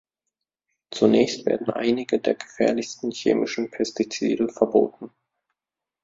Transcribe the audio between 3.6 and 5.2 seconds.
Pestizide verboten.